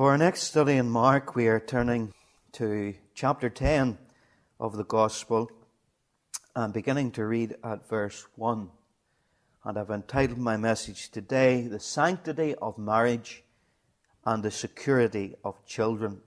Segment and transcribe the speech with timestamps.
[0.00, 2.14] For our next study in Mark, we are turning
[2.52, 3.98] to chapter 10
[4.58, 5.50] of the Gospel
[6.56, 8.70] and beginning to read at verse 1.
[9.62, 13.44] And I've entitled my message today, The Sanctity of Marriage
[14.24, 16.22] and the Security of Children.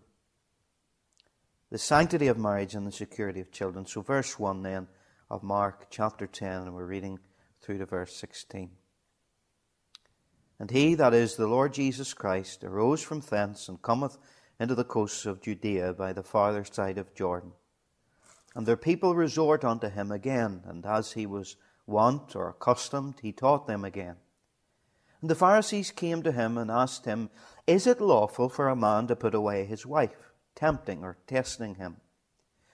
[1.72, 3.88] The sanctity of marriage and the security of children.
[3.88, 4.88] So, verse 1 then
[5.32, 7.18] of Mark chapter 10, and we're reading
[7.60, 8.70] through to verse 16.
[10.60, 14.18] And he, that is the Lord Jesus Christ, arose from thence and cometh
[14.60, 17.52] into the coasts of Judea by the farther side of Jordan.
[18.56, 21.56] And their people resort unto him again, and as he was
[21.88, 24.16] wont or accustomed, he taught them again.
[25.22, 27.30] And the Pharisees came to him and asked him,
[27.66, 30.34] Is it lawful for a man to put away his wife?
[30.56, 31.98] tempting or testing him.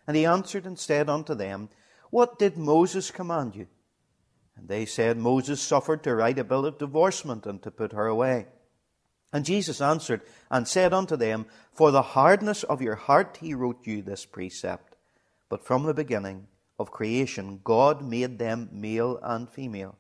[0.08, 1.70] And he answered and said unto them,
[2.10, 3.68] What did Moses command you?
[4.60, 8.08] And they said, Moses suffered to write a bill of divorcement and to put her
[8.08, 8.48] away.
[9.32, 13.86] And Jesus answered and said unto them, For the hardness of your heart he wrote
[13.86, 14.96] you this precept.
[15.50, 19.96] But from the beginning of creation God made them male and female.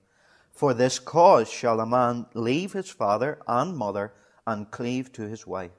[0.51, 4.13] For this cause shall a man leave his father and mother
[4.45, 5.71] and cleave to his wife,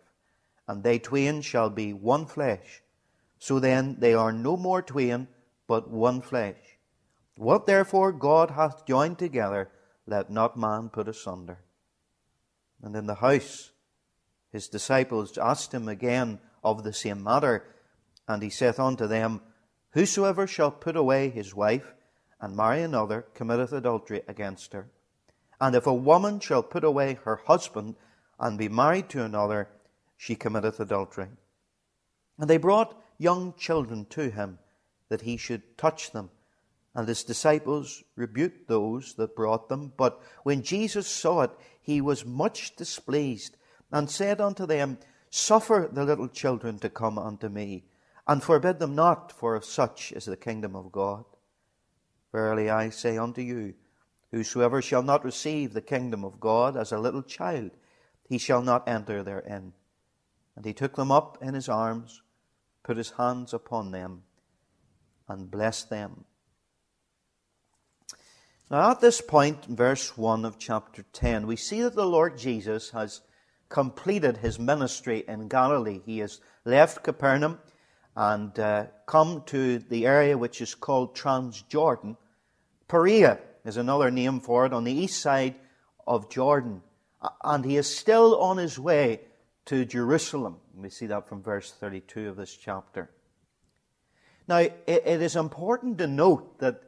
[0.67, 2.83] and they twain shall be one flesh.
[3.39, 5.29] So then they are no more twain,
[5.67, 6.70] but one flesh.
[7.41, 9.71] What therefore God hath joined together,
[10.07, 11.61] let not man put asunder.
[12.83, 13.73] And in the house
[14.53, 17.65] his disciples asked him again of the same matter,
[18.29, 19.41] and he saith unto them,
[19.93, 21.95] Whosoever shall put away his wife
[22.43, 24.91] and marry another committeth adultery against her.
[25.59, 27.95] And if a woman shall put away her husband
[28.39, 29.71] and be married to another,
[30.19, 31.29] she committeth adultery.
[32.39, 34.59] And they brought young children to him,
[35.09, 36.29] that he should touch them.
[36.95, 39.93] And his disciples rebuked those that brought them.
[39.97, 43.57] But when Jesus saw it, he was much displeased,
[43.93, 44.99] and said unto them,
[45.31, 47.85] Suffer the little children to come unto me,
[48.27, 51.25] and forbid them not, for of such is the kingdom of God.
[52.33, 53.75] Verily I say unto you,
[54.33, 57.73] Whosoever shall not receive the kingdom of God as a little child,
[58.29, 59.73] he shall not enter therein.
[60.55, 62.23] And he took them up in his arms,
[62.85, 64.23] put his hands upon them,
[65.29, 66.25] and blessed them.
[68.71, 72.91] Now, at this point, verse 1 of chapter 10, we see that the Lord Jesus
[72.91, 73.21] has
[73.69, 76.01] completed his ministry in Galilee.
[76.07, 77.59] He has left Capernaum
[78.15, 82.17] and uh, come to the area which is called Transjordan.
[82.87, 85.57] Perea is another name for it on the east side
[86.07, 86.83] of Jordan.
[87.43, 89.23] And he is still on his way
[89.65, 90.59] to Jerusalem.
[90.77, 93.11] We see that from verse 32 of this chapter.
[94.47, 96.85] Now, it is important to note that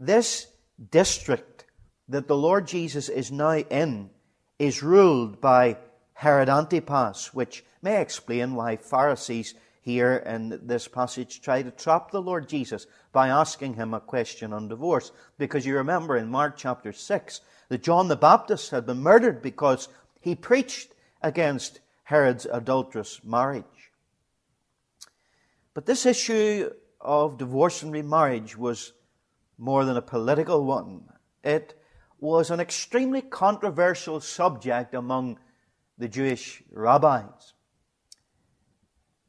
[0.00, 0.46] this
[0.90, 1.64] district
[2.08, 4.10] that the Lord Jesus is now in
[4.58, 5.76] is ruled by
[6.14, 12.20] Herod Antipas, which may explain why Pharisees here in this passage try to trap the
[12.20, 15.12] Lord Jesus by asking him a question on divorce.
[15.38, 19.88] Because you remember in Mark chapter 6 that John the Baptist had been murdered because
[20.20, 23.64] he preached against Herod's adulterous marriage.
[25.74, 28.92] But this issue of divorce and remarriage was
[29.58, 31.08] more than a political one.
[31.42, 31.74] It
[32.20, 35.38] was an extremely controversial subject among
[35.98, 37.54] the Jewish rabbis.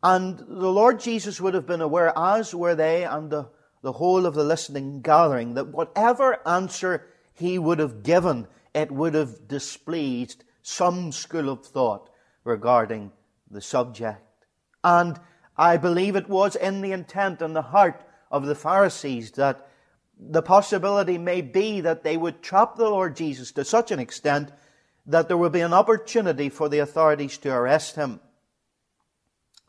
[0.01, 3.49] And the Lord Jesus would have been aware, as were they and the,
[3.81, 9.13] the whole of the listening gathering, that whatever answer he would have given, it would
[9.13, 12.09] have displeased some school of thought
[12.43, 13.11] regarding
[13.49, 14.45] the subject.
[14.83, 15.19] And
[15.57, 19.67] I believe it was in the intent and the heart of the Pharisees that
[20.19, 24.51] the possibility may be that they would trap the Lord Jesus to such an extent
[25.05, 28.19] that there would be an opportunity for the authorities to arrest him.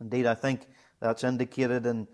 [0.01, 0.67] Indeed, I think
[1.01, 2.09] that's indicated in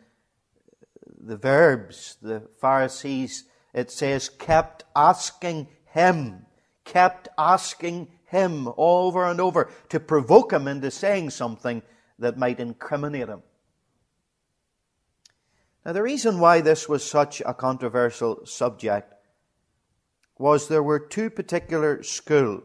[1.18, 2.16] the verbs.
[2.20, 6.46] The Pharisees, it says, kept asking him,
[6.84, 11.82] kept asking him over and over to provoke him into saying something
[12.18, 13.42] that might incriminate him.
[15.86, 19.14] Now, the reason why this was such a controversial subject
[20.36, 22.64] was there were two particular schools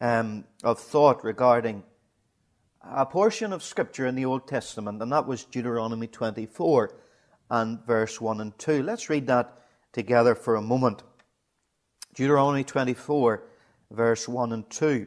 [0.00, 1.84] um, of thought regarding
[2.82, 6.92] a portion of Scripture in the Old Testament, and that was Deuteronomy 24
[7.50, 8.82] and verse 1 and 2.
[8.82, 9.62] Let's read that
[9.92, 11.04] together for a moment.
[12.16, 13.44] Deuteronomy 24,
[13.92, 15.06] verse 1 and 2.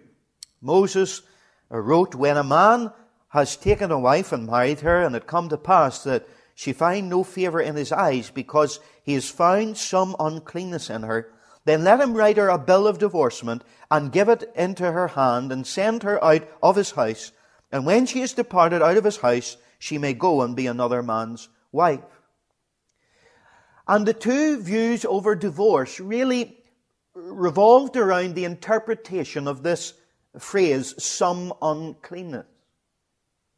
[0.61, 1.23] Moses
[1.69, 2.93] wrote, When a man
[3.27, 6.25] has taken a wife and married her, and it come to pass that
[6.55, 11.31] she find no favour in his eyes because he has found some uncleanness in her,
[11.65, 15.51] then let him write her a bill of divorcement and give it into her hand
[15.51, 17.31] and send her out of his house
[17.71, 21.03] And when she is departed out of his house, she may go and be another
[21.03, 21.99] man's wife.
[23.87, 26.63] And the two views over divorce really
[27.13, 29.93] revolved around the interpretation of this
[30.39, 32.45] phrase, some uncleanness.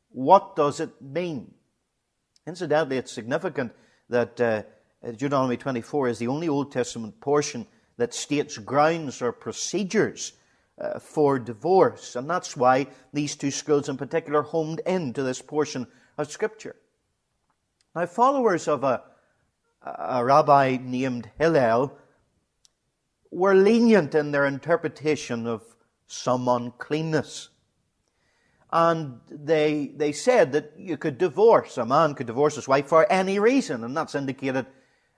[0.09, 1.53] What does it mean?
[2.47, 3.73] Incidentally, it's significant
[4.09, 4.63] that uh,
[5.03, 7.67] Deuteronomy 24 is the only Old Testament portion
[7.97, 10.33] that states grounds or procedures
[10.79, 12.15] uh, for divorce.
[12.15, 16.75] And that's why these two schools in particular homed into this portion of Scripture.
[17.93, 19.03] Now, followers of a,
[19.83, 21.97] a rabbi named Hillel
[23.29, 25.63] were lenient in their interpretation of
[26.05, 27.49] some uncleanness.
[28.71, 33.09] And they, they said that you could divorce, a man could divorce his wife for
[33.09, 34.65] any reason, and that's indicated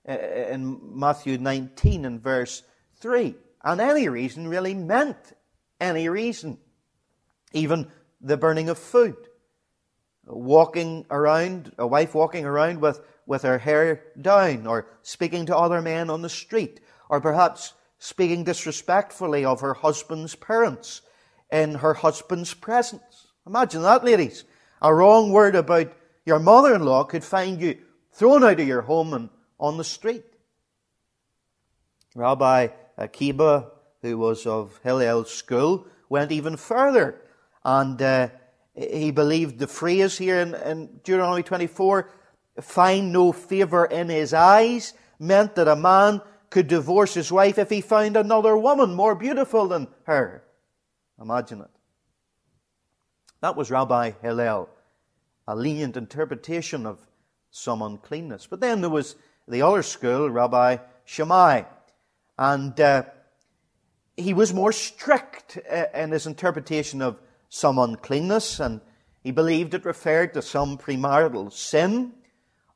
[0.07, 2.63] uh, in Matthew 19 and verse
[2.99, 3.35] 3.
[3.63, 5.33] And any reason really meant
[5.79, 6.59] any reason.
[7.51, 7.91] Even
[8.21, 9.15] the burning of food.
[10.25, 15.81] Walking around, a wife walking around with, with her hair down, or speaking to other
[15.81, 21.01] men on the street, or perhaps speaking disrespectfully of her husband's parents
[21.51, 23.08] in her husband's presence.
[23.49, 24.43] Imagine that, ladies.
[24.79, 25.91] A wrong word about
[26.23, 27.79] your mother in law could find you
[28.11, 29.29] thrown out of your home and
[29.59, 30.23] on the street.
[32.13, 33.71] Rabbi Akiba,
[34.03, 37.21] who was of Hillel's school, went even further.
[37.65, 38.29] And uh,
[38.75, 42.07] he believed the phrase here in, in Deuteronomy 24,
[42.61, 46.21] find no favor in his eyes, meant that a man
[46.51, 50.43] could divorce his wife if he found another woman more beautiful than her.
[51.19, 51.78] Imagine it.
[53.41, 54.69] That was Rabbi Hillel,
[55.47, 56.99] a lenient interpretation of
[57.51, 58.47] some uncleanness.
[58.47, 59.15] But then there was
[59.47, 61.63] the other school, Rabbi Shammai,
[62.37, 63.03] and uh,
[64.17, 68.81] he was more strict uh, in his interpretation of some uncleanness, and
[69.23, 72.13] he believed it referred to some premarital sin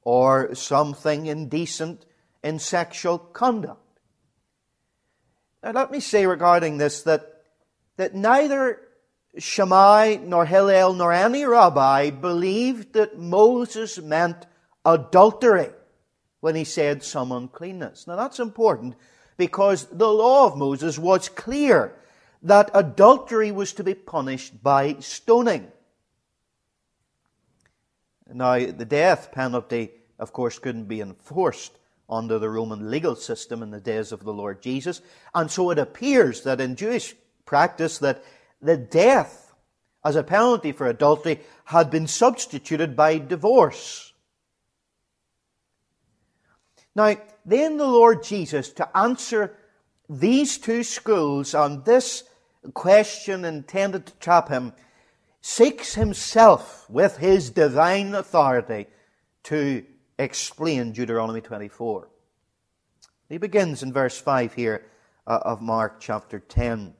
[0.01, 2.05] or something indecent
[2.43, 3.79] in sexual conduct.
[5.61, 7.43] Now, let me say regarding this that,
[7.95, 8.81] that neither
[9.37, 14.45] Shammai nor Hillel nor any rabbi believed that Moses meant
[14.85, 15.69] adultery
[16.39, 18.05] when he said some uncleanness.
[18.05, 18.95] Now, that's important
[19.37, 21.95] because the law of Moses was clear
[22.43, 25.71] that adultery was to be punished by stoning.
[28.31, 31.77] Now, the death penalty, of course, couldn't be enforced
[32.09, 35.01] under the Roman legal system in the days of the Lord Jesus.
[35.33, 37.15] And so it appears that in Jewish
[37.45, 38.23] practice that
[38.63, 39.53] the death
[40.03, 44.13] as a penalty for adultery had been substituted by divorce.
[46.95, 47.15] Now,
[47.45, 49.57] then the Lord Jesus, to answer
[50.09, 52.23] these two schools on this
[52.73, 54.73] question intended to trap him,
[55.41, 58.87] seeks himself with his divine authority
[59.43, 59.83] to
[60.17, 62.07] explain Deuteronomy 24.
[63.29, 64.85] He begins in verse 5 here
[65.25, 66.93] uh, of Mark chapter 10.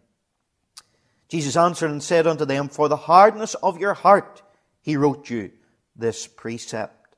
[1.33, 4.43] Jesus answered and said unto them, For the hardness of your heart
[4.83, 5.49] he wrote you
[5.95, 7.15] this precept.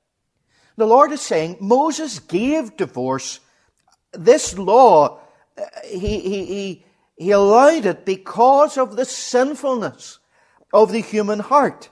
[0.77, 3.41] The Lord is saying, Moses gave divorce.
[4.13, 5.19] This law,
[5.57, 6.85] uh, he, he, he,
[7.17, 10.19] he allowed it because of the sinfulness
[10.71, 11.89] of the human heart.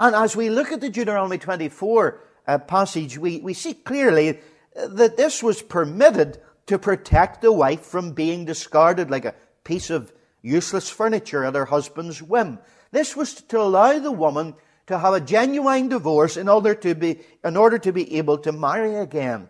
[0.00, 4.40] And as we look at the Deuteronomy 24 uh, passage, we, we see clearly
[4.74, 9.34] that this was permitted to protect the wife from being discarded like a
[9.64, 12.58] piece of useless furniture at her husband's whim.
[12.90, 14.54] This was to allow the woman
[14.86, 18.52] to have a genuine divorce in order to be, in order to be able to
[18.52, 19.48] marry again.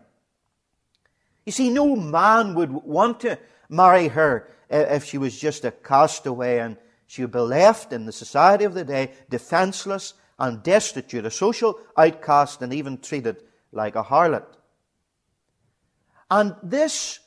[1.47, 5.71] You see, no man would want to marry her eh, if she was just a
[5.71, 6.77] castaway and
[7.07, 11.79] she would be left in the society of the day defenseless and destitute, a social
[11.97, 13.43] outcast, and even treated
[13.73, 14.47] like a harlot.
[16.31, 17.21] And this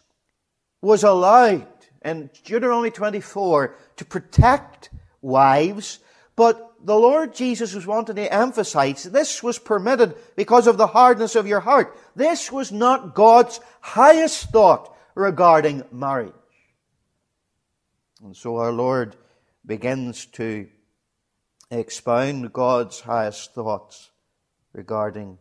[0.82, 1.68] was allowed
[2.04, 4.90] in Deuteronomy 24 to protect
[5.22, 6.00] wives,
[6.36, 11.36] but the Lord Jesus was wanting to emphasize this was permitted because of the hardness
[11.36, 11.96] of your heart.
[12.16, 16.34] This was not God's highest thought regarding marriage.
[18.24, 19.16] And so our Lord
[19.66, 20.68] begins to
[21.70, 24.12] expound God's highest thoughts
[24.74, 25.38] regarding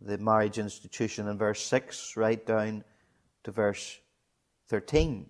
[0.00, 2.84] the marriage institution in verse 6 right down
[3.44, 3.98] to verse
[4.68, 5.26] 13.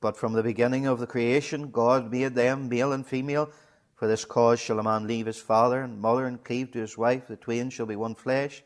[0.00, 3.50] But from the beginning of the creation, God made them male and female.
[3.94, 6.96] For this cause shall a man leave his father and mother and cleave to his
[6.96, 7.26] wife.
[7.26, 8.62] The twain shall be one flesh.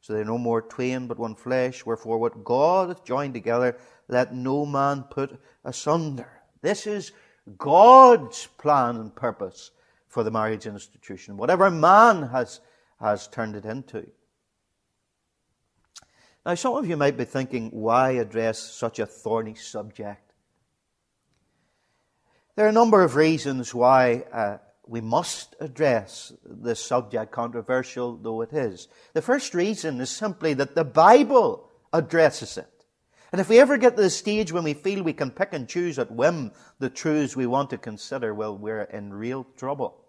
[0.00, 1.84] So they are no more twain, but one flesh.
[1.84, 3.76] Wherefore, what God hath joined together,
[4.08, 6.28] let no man put asunder.
[6.62, 7.12] This is
[7.58, 9.72] God's plan and purpose
[10.08, 12.60] for the marriage institution, whatever man has,
[13.00, 14.06] has turned it into.
[16.44, 20.25] Now, some of you might be thinking, why address such a thorny subject?
[22.56, 28.40] There are a number of reasons why uh, we must address this subject, controversial though
[28.40, 28.88] it is.
[29.12, 32.70] The first reason is simply that the Bible addresses it.
[33.30, 35.68] And if we ever get to the stage when we feel we can pick and
[35.68, 40.02] choose at whim the truths we want to consider, well, we're in real trouble.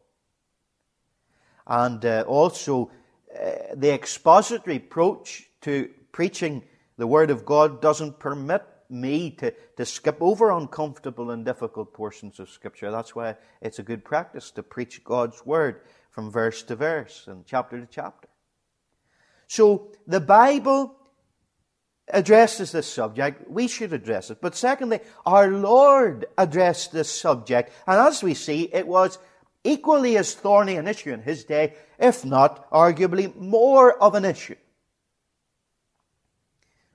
[1.65, 2.91] And uh, also,
[3.35, 6.63] uh, the expository approach to preaching
[6.97, 12.39] the Word of God doesn't permit me to, to skip over uncomfortable and difficult portions
[12.39, 12.91] of Scripture.
[12.91, 17.45] That's why it's a good practice to preach God's Word from verse to verse and
[17.45, 18.27] chapter to chapter.
[19.47, 20.95] So the Bible
[22.09, 23.49] addresses this subject.
[23.49, 24.39] We should address it.
[24.41, 27.71] But secondly, our Lord addressed this subject.
[27.85, 29.19] And as we see, it was
[29.63, 34.55] equally as thorny an issue in his day, if not arguably more of an issue.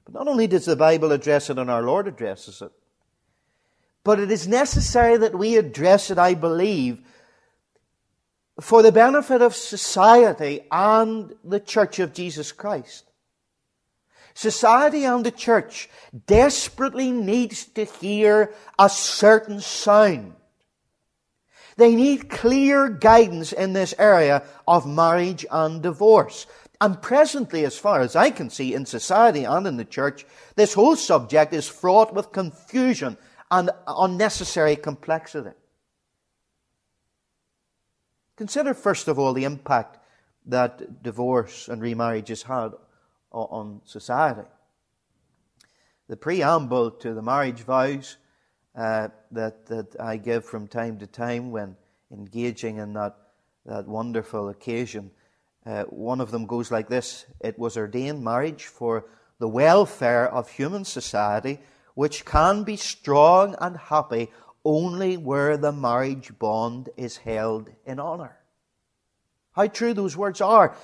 [0.04, 2.72] But not only does the Bible address it and our Lord addresses it,
[4.04, 6.98] but it is necessary that we address it, I believe,
[8.60, 13.04] for the benefit of society and the Church of Jesus Christ.
[14.34, 15.90] Society and the church
[16.26, 20.34] desperately needs to hear a certain sound.
[21.76, 26.46] They need clear guidance in this area of marriage and divorce.
[26.82, 30.74] And presently, as far as I can see in society and in the church, this
[30.74, 33.16] whole subject is fraught with confusion
[33.52, 35.52] and unnecessary complexity.
[38.34, 40.00] Consider, first of all, the impact
[40.46, 42.72] that divorce and remarriage has had
[43.30, 44.48] on society.
[46.08, 48.16] The preamble to the marriage vows
[48.74, 51.76] uh, that, that I give from time to time when
[52.10, 53.16] engaging in that,
[53.66, 55.12] that wonderful occasion
[55.64, 59.06] uh, one of them goes like this It was ordained marriage for
[59.38, 61.60] the welfare of human society,
[61.94, 64.30] which can be strong and happy
[64.64, 68.36] only where the marriage bond is held in honor.
[69.52, 70.76] How true those words are.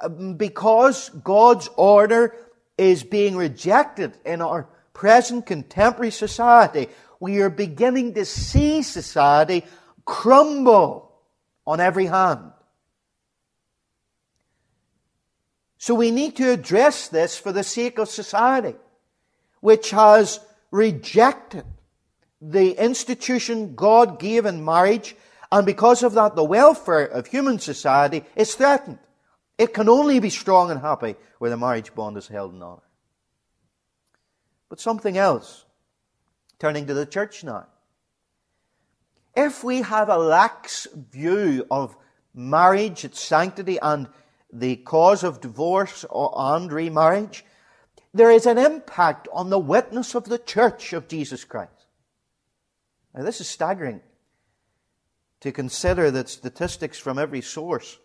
[0.00, 2.34] Um, because God's order
[2.78, 6.88] is being rejected in our present contemporary society,
[7.20, 9.64] we are beginning to see society
[10.04, 11.12] crumble
[11.66, 12.52] on every hand.
[15.78, 18.74] So we need to address this for the sake of society,
[19.60, 20.40] which has
[20.70, 21.64] rejected
[22.40, 25.16] the institution God gave in marriage,
[25.50, 28.98] and because of that, the welfare of human society is threatened.
[29.58, 32.82] It can only be strong and happy where the marriage bond is held in honor.
[34.68, 35.64] But something else.
[36.58, 37.66] Turning to the church now.
[39.34, 41.96] If we have a lax view of
[42.34, 44.08] marriage, its sanctity, and
[44.52, 47.44] the cause of divorce or and remarriage,
[48.14, 51.86] there is an impact on the witness of the church of Jesus Christ.
[53.14, 54.00] Now, this is staggering
[55.40, 57.98] to consider that statistics from every source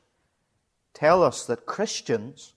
[0.94, 2.54] tell us that Christians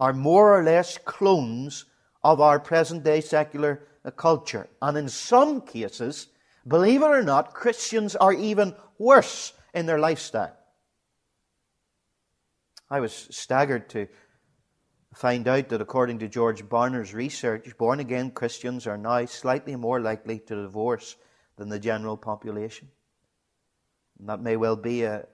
[0.00, 1.84] are more or less clones
[2.22, 3.82] of our present day secular
[4.16, 4.68] culture.
[4.80, 6.28] And in some cases,
[6.66, 10.57] believe it or not, Christians are even worse in their lifestyle.
[12.90, 14.08] I was staggered to
[15.14, 20.00] find out that according to George Barna's research, born again Christians are now slightly more
[20.00, 21.16] likely to divorce
[21.56, 22.88] than the general population.
[24.18, 25.26] And that may well be a,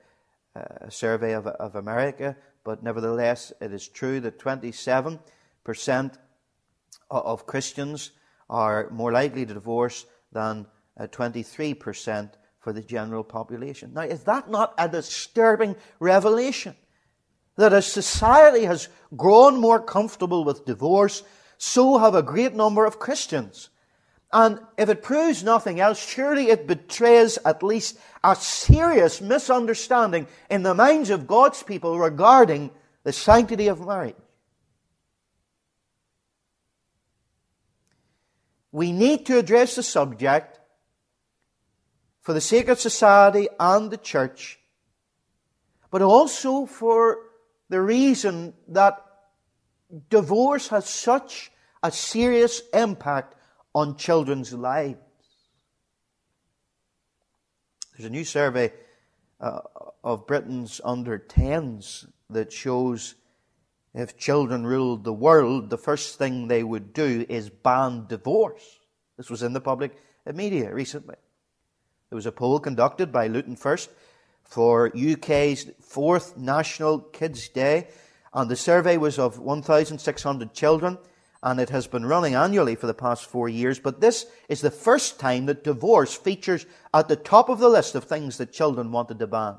[0.55, 5.21] a survey of, of America, but nevertheless, it is true that 27%
[7.11, 8.11] of Christians
[8.51, 10.67] are more likely to divorce than
[10.99, 13.93] 23% uh, for the general population.
[13.93, 16.75] Now, is that not a disturbing revelation?
[17.57, 21.23] That as society has grown more comfortable with divorce,
[21.57, 23.71] so have a great number of Christians.
[24.33, 30.65] And if it proves nothing else, surely it betrays at least a serious misunderstanding in
[30.65, 32.71] the minds of God's people regarding
[33.05, 34.17] the sanctity of marriage.
[38.73, 40.59] We need to address the subject
[42.23, 44.59] for the sake of society and the church,
[45.93, 47.19] but also for
[47.69, 49.03] the reason that
[50.11, 51.51] divorce has such
[51.83, 53.35] a serious impact
[53.75, 54.99] on children's lives.
[57.93, 58.73] There's a new survey
[59.41, 59.61] uh,
[60.03, 63.15] of Britain's under 10s that shows
[63.95, 68.81] if children ruled the world, the first thing they would do is ban divorce.
[69.17, 69.93] This was in the public
[70.33, 71.17] media recently.
[72.11, 73.91] There was a poll conducted by Luton First
[74.45, 77.89] for UK's fourth National Kids Day,
[78.33, 80.99] and the survey was of 1,600 children,
[81.43, 83.79] and it has been running annually for the past four years.
[83.79, 87.95] But this is the first time that divorce features at the top of the list
[87.95, 89.57] of things that children wanted to ban.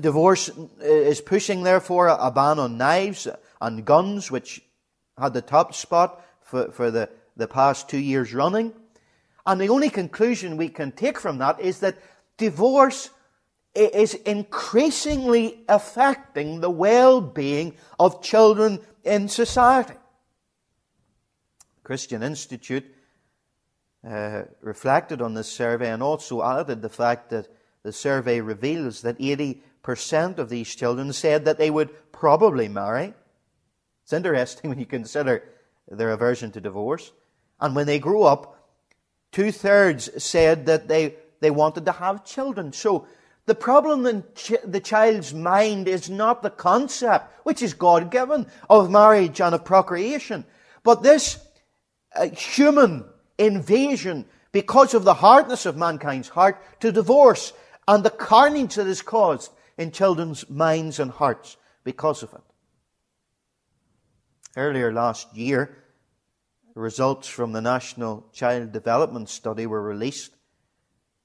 [0.00, 0.50] Divorce
[0.80, 3.28] is pushing, therefore, a ban on knives
[3.60, 4.62] and guns, which
[5.18, 8.72] had the top spot for, for the, the past two years running.
[9.44, 11.98] And the only conclusion we can take from that is that
[12.36, 13.10] divorce
[13.74, 19.94] is increasingly affecting the well-being of children in society.
[21.82, 22.84] Christian Institute
[24.08, 27.48] uh, reflected on this survey and also added the fact that
[27.82, 33.14] the survey reveals that 80% of these children said that they would probably marry.
[34.04, 35.44] It's interesting when you consider
[35.88, 37.12] their aversion to divorce.
[37.60, 38.56] And when they grew up,
[39.30, 42.72] two thirds said that they, they wanted to have children.
[42.72, 43.06] So
[43.46, 48.46] the problem in ch- the child's mind is not the concept, which is God given,
[48.70, 50.44] of marriage and of procreation,
[50.84, 51.38] but this
[52.14, 53.04] uh, human
[53.38, 57.52] invasion because of the hardness of mankind's heart to divorce
[57.88, 62.42] and the carnage that is caused in children's minds and hearts because of it.
[64.56, 65.82] Earlier last year,
[66.74, 70.32] the results from the National Child Development Study were released,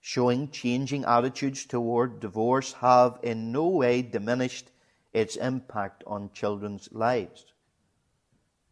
[0.08, 4.72] showing changing attitudes toward divorce have in no way diminished
[5.12, 7.48] its impact on children's lives.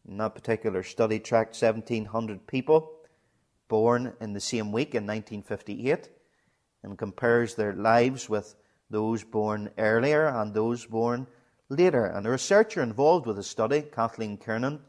[0.07, 2.89] In that particular study, tracked 1,700 people
[3.67, 6.07] born in the same week in 1958
[6.83, 8.55] and compares their lives with
[8.89, 11.27] those born earlier and those born
[11.67, 12.05] later.
[12.05, 14.79] And a researcher involved with the study, Kathleen Kiernan,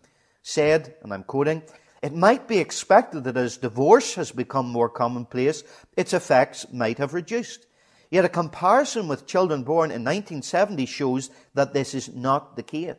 [0.42, 1.64] said, and I'm quoting,
[2.06, 5.64] it might be expected that as divorce has become more commonplace,
[5.96, 7.66] its effects might have reduced.
[8.12, 12.94] Yet a comparison with children born in 1970 shows that this is not the case.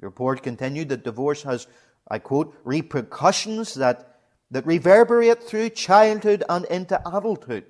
[0.00, 1.66] The report continued that divorce has,
[2.10, 7.66] I quote, repercussions that, that reverberate through childhood and into adulthood.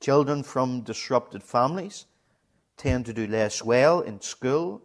[0.00, 2.06] Children from disrupted families
[2.78, 4.80] tend to do less well in school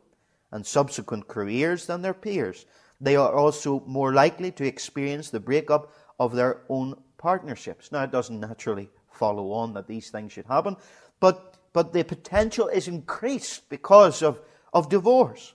[0.51, 2.65] and subsequent careers than their peers.
[2.99, 7.91] They are also more likely to experience the breakup of their own partnerships.
[7.91, 10.75] Now, it doesn't naturally follow on that these things should happen,
[11.19, 14.39] but, but the potential is increased because of,
[14.73, 15.53] of divorce.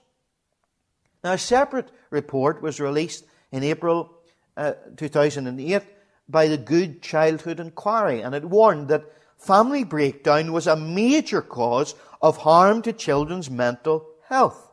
[1.23, 4.13] Now, a separate report was released in April
[4.57, 5.83] uh, 2008
[6.29, 11.95] by the Good Childhood Inquiry, and it warned that family breakdown was a major cause
[12.21, 14.72] of harm to children's mental health.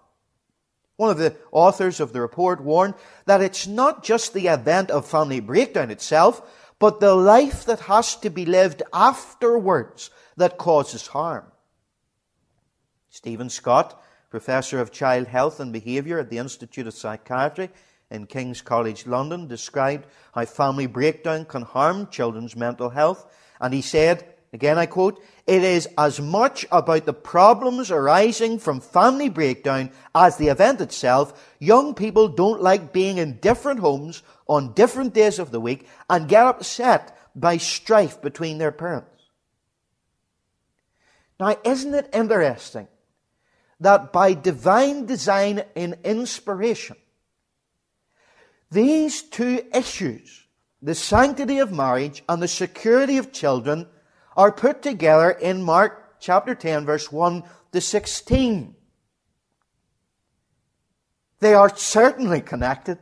[1.01, 2.93] One of the authors of the report warned
[3.25, 6.43] that it's not just the event of family breakdown itself,
[6.79, 11.47] but the life that has to be lived afterwards that causes harm.
[13.09, 17.71] Stephen Scott, professor of child health and behaviour at the Institute of Psychiatry
[18.11, 23.25] in King's College London, described how family breakdown can harm children's mental health,
[23.59, 28.81] and he said, Again, I quote, it is as much about the problems arising from
[28.81, 31.55] family breakdown as the event itself.
[31.61, 36.29] Young people don't like being in different homes on different days of the week and
[36.29, 39.07] get upset by strife between their parents.
[41.39, 42.89] Now, isn't it interesting
[43.79, 46.97] that by divine design and inspiration,
[48.71, 50.45] these two issues,
[50.83, 53.87] the sanctity of marriage and the security of children,
[54.41, 58.75] are put together in Mark chapter 10, verse 1 to 16.
[61.41, 62.99] They are certainly connected.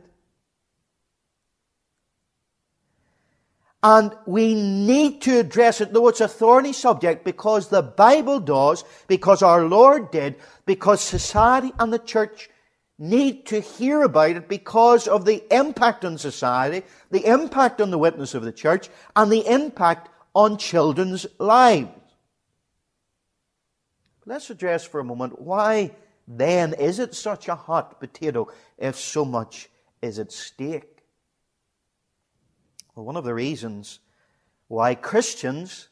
[3.81, 8.83] And we need to address it, though it's a thorny subject, because the Bible does,
[9.07, 12.49] because our Lord did, because society and the church
[12.97, 17.97] need to hear about it because of the impact on society, the impact on the
[17.97, 21.89] witness of the church, and the impact on children's lives.
[24.25, 25.91] Let's address for a moment why
[26.27, 29.69] then is it such a hot potato if so much
[30.01, 30.99] is at stake?
[32.95, 33.99] Well, one of the reasons
[34.67, 35.89] why Christians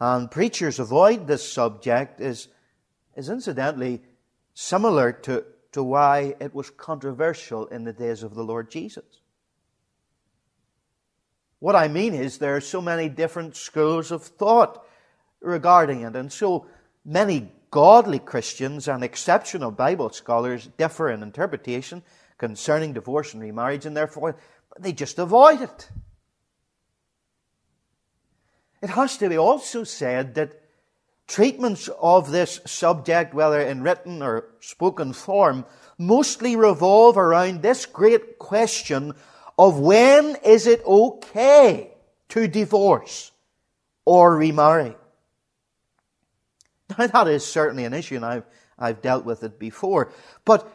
[0.00, 2.48] and preachers avoid this subject is,
[3.16, 4.00] is incidentally
[4.54, 9.17] similar to, to why it was controversial in the days of the Lord Jesus.
[11.60, 14.84] What I mean is there are so many different schools of thought
[15.40, 16.66] regarding it, and so
[17.04, 22.02] many godly Christians and exceptional Bible scholars differ in interpretation
[22.38, 24.36] concerning divorce and remarriage, and therefore
[24.78, 25.90] they just avoid it.
[28.80, 30.62] It has to be also said that
[31.26, 35.66] treatments of this subject, whether in written or spoken form,
[35.98, 39.14] mostly revolve around this great question
[39.58, 41.90] of when is it okay
[42.28, 43.32] to divorce
[44.04, 44.94] or remarry?
[46.96, 48.44] Now that is certainly an issue and I've,
[48.78, 50.12] I've dealt with it before.
[50.44, 50.72] But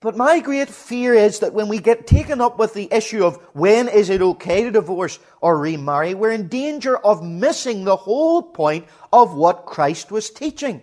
[0.00, 3.36] but my great fear is that when we get taken up with the issue of
[3.54, 8.42] when is it okay to divorce or remarry, we're in danger of missing the whole
[8.42, 10.82] point of what Christ was teaching.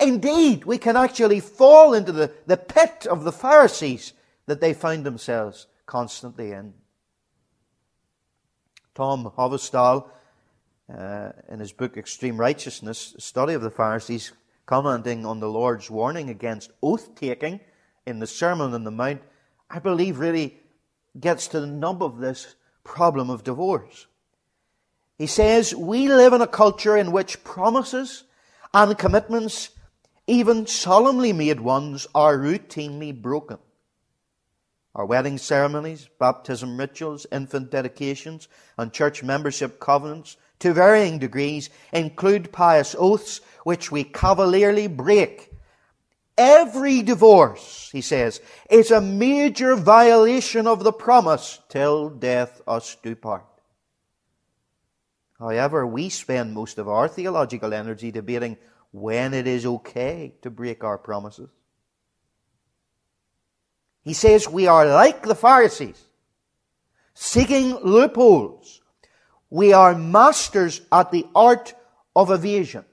[0.00, 4.14] Indeed, we can actually fall into the, the pit of the Pharisees
[4.46, 6.72] that they find themselves constantly in.
[8.94, 10.08] Tom Hovestol,
[10.88, 14.30] uh, in his book Extreme Righteousness, a study of the Pharisees,
[14.66, 17.58] commenting on the Lord's warning against oath taking,
[18.06, 19.20] in the Sermon on the Mount,
[19.68, 20.60] I believe really
[21.18, 24.06] gets to the nub of this problem of divorce.
[25.18, 28.22] He says, We live in a culture in which promises
[28.72, 29.70] and commitments,
[30.28, 33.58] even solemnly made ones, are routinely broken.
[34.94, 42.52] Our wedding ceremonies, baptism rituals, infant dedications, and church membership covenants, to varying degrees, include
[42.52, 45.50] pious oaths which we cavalierly break
[46.40, 53.14] Every divorce, he says, is a major violation of the promise till death us do
[53.14, 53.44] part.
[55.38, 58.56] However, we spend most of our theological energy debating
[58.90, 61.50] when it is okay to break our promises.
[64.02, 66.02] He says we are like the Pharisees,
[67.14, 68.80] seeking loopholes.
[69.50, 71.74] We are masters at the art
[72.14, 72.84] of evasion.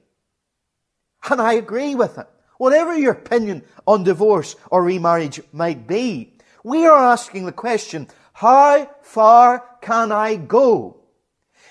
[1.30, 2.26] And I agree with him.
[2.58, 8.90] Whatever your opinion on divorce or remarriage might be, we are asking the question, how
[9.02, 10.98] far can I go?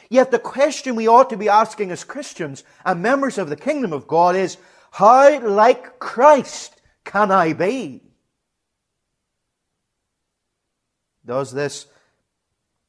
[0.08, 3.92] Yet the question we ought to be asking as Christians and members of the kingdom
[3.92, 4.56] of God is,
[4.92, 8.05] how like Christ can I be?
[11.26, 11.86] Does this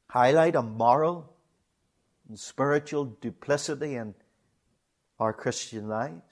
[0.08, 1.32] highlight a moral
[2.28, 4.14] and spiritual duplicity in
[5.18, 6.22] our Christian lives?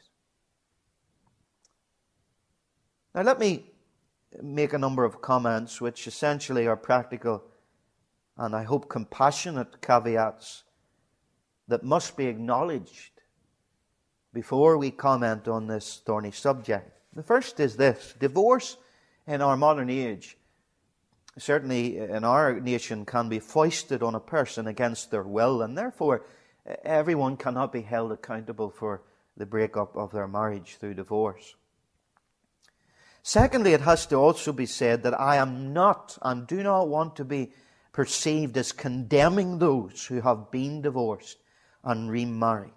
[3.15, 3.71] Now, let me
[4.43, 7.43] make a number of comments which essentially are practical
[8.37, 10.65] and I hope compassionate caveats
[11.69, 13.13] that must be acknowledged
[14.33, 16.91] before we comment on this thorny subject.
[17.15, 18.77] The first is this divorce
[19.27, 20.37] in our modern age,
[21.39, 26.25] certainly in our nation, can be foisted on a person against their will, and therefore
[26.85, 29.03] everyone cannot be held accountable for
[29.37, 31.55] the breakup of their marriage through divorce.
[33.23, 37.17] Secondly, it has to also be said that I am not and do not want
[37.17, 37.53] to be
[37.93, 41.39] perceived as condemning those who have been divorced
[41.83, 42.73] and remarried.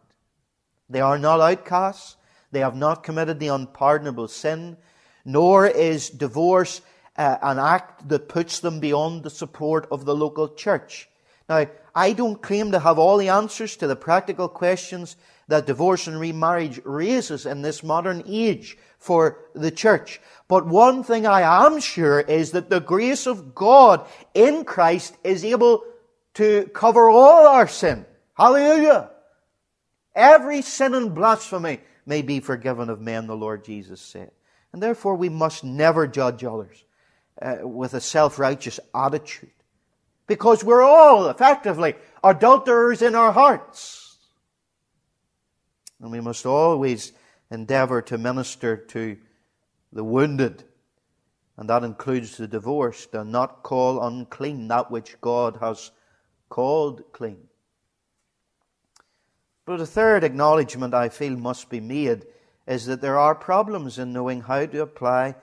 [0.89, 2.15] They are not outcasts.
[2.52, 4.78] They have not committed the unpardonable sin,
[5.24, 6.82] nor is divorce
[7.19, 11.10] uh, an act that puts them beyond the support of the local church.
[11.49, 15.17] Now, I don't claim to have all the answers to the practical questions
[15.49, 20.21] that divorce and remarriage raises in this modern age for the church.
[20.47, 25.43] But one thing I am sure is that the grace of God in Christ is
[25.43, 25.84] able
[26.36, 28.05] to cover all our sin.
[28.36, 29.10] Hallelujah!
[30.15, 34.32] Every sin and blasphemy may be forgiven of men, the Lord Jesus said.
[34.71, 36.86] And therefore we must never judge others
[37.41, 39.52] uh, with a self-righteous attitude.
[40.28, 44.17] Because we're all effectively adulterers in our hearts.
[46.02, 47.13] And we must always
[47.52, 49.17] endeavor to minister to
[49.91, 50.63] the wounded,
[51.58, 55.91] and that includes the divorced, and not call unclean that which God has
[56.47, 57.47] called clean.
[59.65, 62.25] But a third acknowledgement I feel must be made
[62.67, 65.36] is that there are problems in knowing how to apply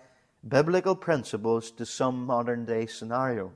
[0.47, 3.53] biblical principles to some modern day scenarios.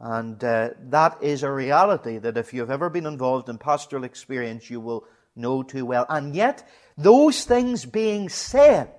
[0.00, 4.70] And uh, that is a reality that if you've ever been involved in pastoral experience,
[4.70, 6.06] you will know too well.
[6.08, 8.92] And yet, those things being said,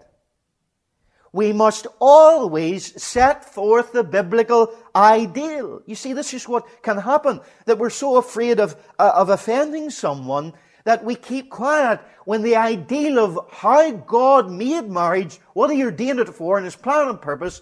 [1.32, 5.82] we must always set forth the biblical ideal.
[5.86, 9.92] You see, this is what can happen, that we're so afraid of, uh, of offending
[9.92, 15.84] someone that we keep quiet when the ideal of how God made marriage, what He
[15.84, 17.62] ordained it for, and His plan and purpose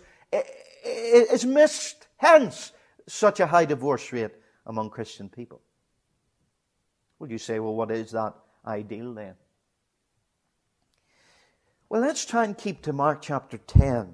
[0.84, 2.08] is missed.
[2.17, 2.71] Hence,
[3.08, 4.32] such a high divorce rate
[4.65, 5.62] among Christian people.
[7.19, 8.34] Would you say, well, what is that
[8.65, 9.36] ideal then?
[11.89, 14.13] Well, let's try and keep to Mark chapter 10.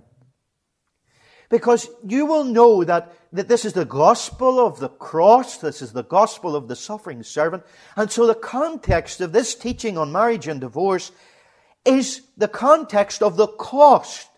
[1.53, 5.93] Because you will know that, that this is the gospel of the cross, this is
[5.93, 7.63] the gospel of the suffering servant.
[7.95, 11.11] And so the context of this teaching on marriage and divorce
[11.85, 14.29] is the context of the cost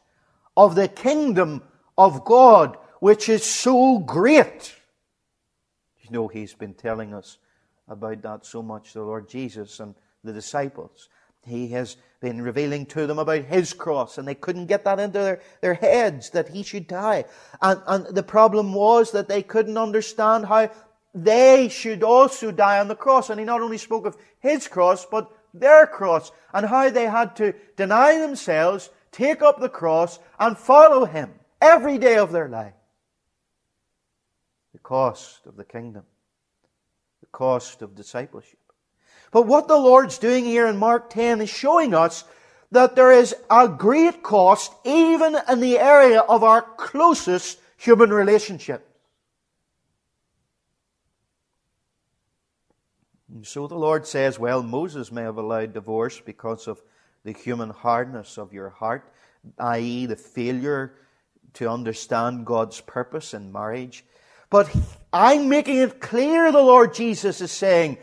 [0.58, 1.64] of the kingdom
[1.98, 4.76] of God, which is so great.
[6.02, 7.38] You know, he's been telling us
[7.88, 11.08] about that so much, the Lord Jesus and the disciples.
[11.46, 15.20] He has been revealing to them about his cross, and they couldn't get that into
[15.20, 17.26] their, their heads that he should die.
[17.62, 20.72] And, and the problem was that they couldn't understand how
[21.14, 23.30] they should also die on the cross.
[23.30, 27.36] And he not only spoke of his cross, but their cross, and how they had
[27.38, 31.32] to deny themselves, take up the cross, and follow him
[31.62, 32.74] every day of their life.
[34.74, 36.04] The cost of the kingdom,
[37.22, 38.60] the cost of discipleship.
[39.32, 42.24] But what the Lord's doing here in Mark 10 is showing us
[42.72, 48.88] that there is a great cost even in the area of our closest human relationship.
[53.34, 56.82] And so the Lord says, well, Moses may have allowed divorce because of
[57.24, 59.12] the human hardness of your heart,
[59.60, 60.94] i.e., the failure
[61.56, 64.06] to understand God's purpose in marriage.
[64.50, 64.74] But
[65.12, 67.98] I'm making it clear, the Lord Jesus is saying,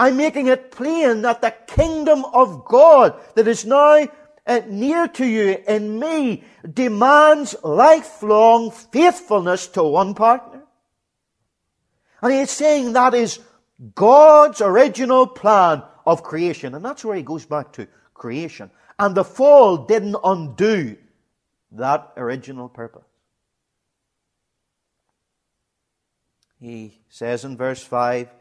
[0.00, 4.08] I'm making it plain that the kingdom of God that is now
[4.46, 10.62] uh, near to you in me demands lifelong faithfulness to one partner.
[12.22, 13.40] And he's saying that is
[13.94, 16.74] God's original plan of creation.
[16.74, 18.70] And that's where he goes back to creation.
[18.98, 20.96] And the fall didn't undo
[21.72, 23.04] that original purpose.
[26.58, 28.39] He says in verse 5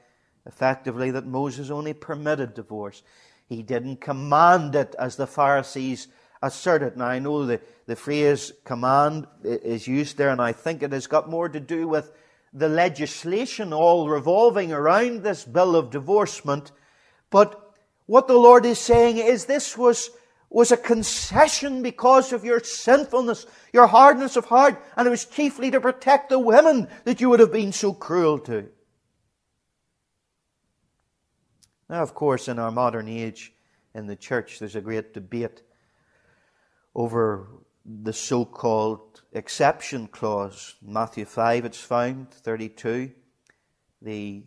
[0.50, 3.04] effectively that Moses only permitted divorce.
[3.48, 6.08] He didn't command it as the Pharisees
[6.42, 6.98] asserted.
[6.98, 11.06] Now I know the, the phrase command is used there and I think it has
[11.06, 12.12] got more to do with
[12.52, 16.72] the legislation all revolving around this bill of divorcement.
[17.30, 17.74] But
[18.08, 20.10] what the Lord is saying is this was,
[20.50, 25.70] was a concession because of your sinfulness, your hardness of heart, and it was chiefly
[25.70, 28.68] to protect the women that you would have been so cruel to.
[31.90, 33.52] Now, of course, in our modern age
[33.96, 35.64] in the church, there's a great debate
[36.94, 37.48] over
[37.84, 40.76] the so called exception clause.
[40.82, 43.12] Matthew 5, it's found, 32.
[44.02, 44.44] The,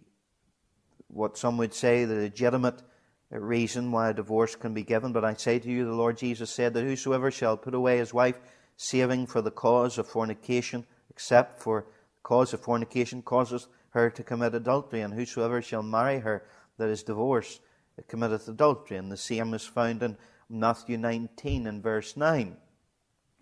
[1.09, 2.83] what some would say, the legitimate
[3.31, 5.13] reason why a divorce can be given.
[5.13, 8.15] But I say to you, the Lord Jesus said that whosoever shall put away his
[8.15, 8.39] wife,
[8.77, 14.23] saving for the cause of fornication, except for the cause of fornication, causes her to
[14.23, 16.45] commit adultery, and whosoever shall marry her,
[16.83, 17.61] that is divorced
[18.09, 18.97] committeth adultery.
[18.97, 20.17] And the same is found in
[20.51, 22.57] Matthew 19 and verse 9.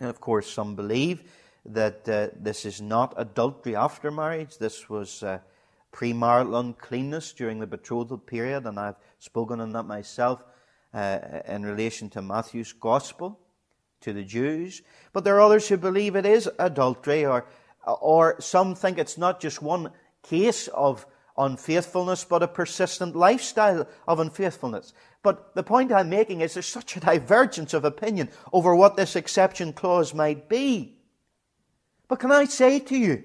[0.00, 1.22] And of course, some believe
[1.64, 4.58] that uh, this is not adultery after marriage.
[4.58, 5.38] This was uh,
[5.90, 10.44] premarital uncleanness during the betrothal period, and I've spoken on that myself
[10.92, 13.38] uh, in relation to Matthew's gospel
[14.02, 14.82] to the Jews.
[15.12, 17.46] But there are others who believe it is adultery, or
[17.86, 19.90] or some think it's not just one
[20.22, 21.06] case of
[21.44, 24.92] unfaithfulness, but a persistent lifestyle of unfaithfulness.
[25.22, 29.16] But the point I'm making is there's such a divergence of opinion over what this
[29.16, 30.96] exception clause might be.
[32.08, 33.24] But can I say to you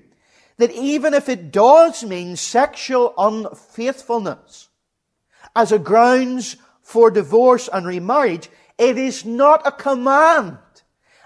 [0.58, 4.70] that even if it does mean sexual unfaithfulness
[5.56, 10.58] as a grounds for divorce and remarriage, it is not a command.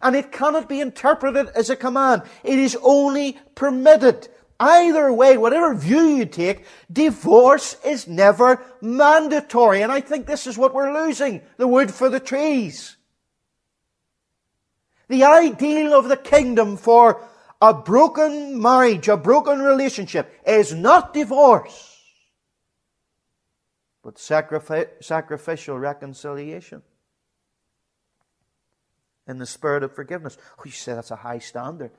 [0.02, 2.22] And it cannot be interpreted as a command.
[2.44, 4.30] It is only permitted.
[4.60, 9.82] Either way, whatever view you take, divorce is never mandatory.
[9.82, 12.98] And I think this is what we're losing the wood for the trees.
[15.08, 17.26] The ideal of the kingdom for
[17.62, 21.98] a broken marriage, a broken relationship, is not divorce,
[24.04, 26.82] but sacrifi- sacrificial reconciliation
[29.26, 30.38] in the spirit of forgiveness.
[30.58, 31.92] Oh, you say that's a high standard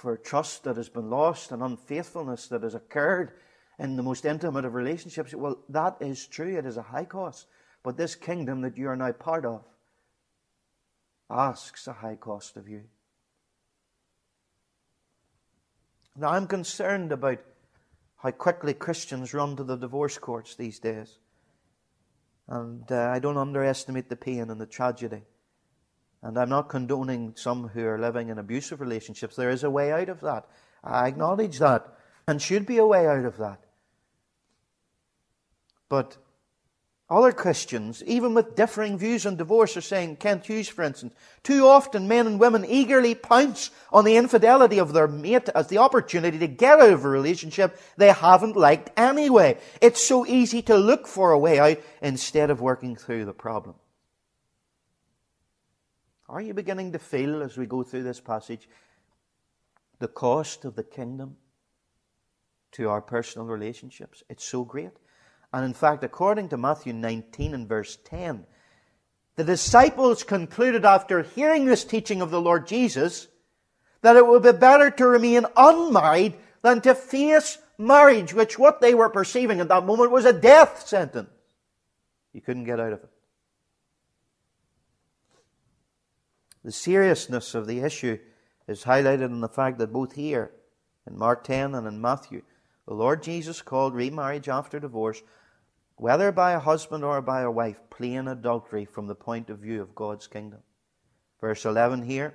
[0.00, 3.32] for trust that has been lost and unfaithfulness that has occurred
[3.78, 5.34] in the most intimate of relationships.
[5.34, 6.56] Well, that is true.
[6.56, 7.46] It is a high cost.
[7.82, 9.62] But this kingdom that you are now part of
[11.28, 12.84] asks a high cost of you.
[16.16, 17.40] Now, I'm concerned about
[18.16, 21.18] how quickly Christians run to the divorce courts these days.
[22.48, 25.24] And uh, I don't underestimate the pain and the tragedy.
[26.22, 29.36] And I'm not condoning some who are living in abusive relationships.
[29.36, 30.46] There is a way out of that.
[30.84, 31.86] I acknowledge that.
[32.28, 33.64] And should be a way out of that.
[35.88, 36.18] But
[37.10, 41.66] Other Christians, even with differing views on divorce, are saying, Kent Hughes, for instance, too
[41.66, 46.38] often men and women eagerly pounce on the infidelity of their mate as the opportunity
[46.38, 49.58] to get out of a relationship they haven't liked anyway.
[49.80, 53.74] It's so easy to look for a way out instead of working through the problem.
[56.30, 58.68] Are you beginning to feel, as we go through this passage,
[59.98, 61.36] the cost of the kingdom
[62.72, 64.22] to our personal relationships?
[64.30, 64.92] It's so great.
[65.52, 68.46] And in fact, according to Matthew 19 and verse 10,
[69.34, 73.26] the disciples concluded after hearing this teaching of the Lord Jesus
[74.02, 78.94] that it would be better to remain unmarried than to face marriage, which what they
[78.94, 81.28] were perceiving at that moment was a death sentence.
[82.32, 83.10] You couldn't get out of it.
[86.64, 88.18] The seriousness of the issue
[88.68, 90.52] is highlighted in the fact that both here,
[91.06, 92.42] in Mark 10 and in Matthew,
[92.86, 95.22] the Lord Jesus called remarriage after divorce
[96.00, 99.82] whether by a husband or by a wife, plain adultery from the point of view
[99.82, 100.60] of God's kingdom.
[101.42, 102.32] Verse 11 here,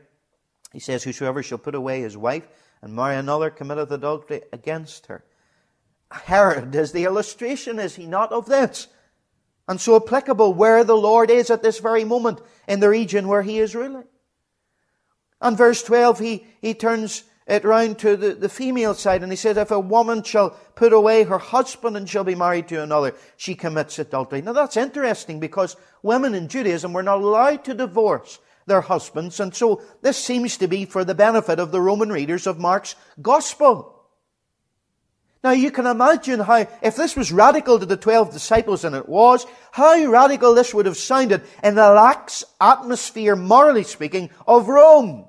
[0.72, 2.48] he says, Whosoever shall put away his wife
[2.84, 5.26] and marry another committeth adultery against her.
[6.12, 8.88] Herod is the illustration, is he not, of this?
[9.68, 13.42] And so applicable where the Lord is at this very moment in the region where
[13.42, 14.04] he is ruling.
[15.42, 19.36] And verse 12, he, he turns it round to the, the female side and he
[19.36, 23.14] says, if a woman shall put away her husband and shall be married to another,
[23.38, 24.42] she commits adultery.
[24.42, 29.54] Now that's interesting because women in Judaism were not allowed to divorce their husbands and
[29.54, 33.95] so this seems to be for the benefit of the Roman readers of Mark's gospel.
[35.46, 39.08] Now you can imagine how, if this was radical to the twelve disciples, and it
[39.08, 45.26] was, how radical this would have sounded in the lax atmosphere, morally speaking, of Rome.